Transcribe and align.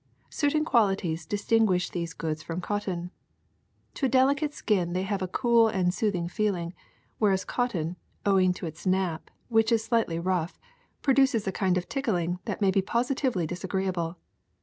Certain 0.31 0.65
qualities 0.65 1.27
distinguish 1.27 1.91
these 1.91 2.15
goods 2.15 2.41
from 2.41 2.59
cot 2.59 2.81
ton. 2.85 3.11
To 3.93 4.07
a 4.07 4.09
delicate 4.09 4.51
skin 4.51 4.93
they 4.93 5.03
have 5.03 5.21
a 5.21 5.27
cool 5.27 5.67
and 5.67 5.93
soothing 5.93 6.27
feeling, 6.27 6.73
whereas 7.19 7.45
cotton, 7.45 7.97
owing 8.25 8.51
to 8.53 8.65
its 8.65 8.87
nap, 8.87 9.29
which 9.49 9.71
is 9.71 9.83
slightly 9.83 10.17
rough, 10.17 10.59
produces 11.03 11.45
a 11.45 11.51
kind 11.51 11.77
of 11.77 11.87
tickling 11.87 12.39
that 12.45 12.61
may 12.61 12.71
be 12.71 12.81
positively 12.81 13.45
disagreeable. 13.45 14.17